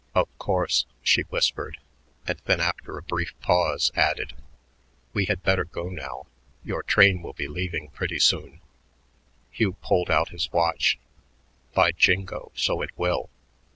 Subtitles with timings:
[0.15, 1.77] "Of course," she whispered,
[2.25, 4.33] and then after a brief pause added:
[5.13, 6.25] "We had better go now.
[6.63, 8.61] Your train will be leaving pretty soon."
[9.51, 10.97] Hugh pulled out his watch.
[11.75, 13.29] "By jingo, so it will."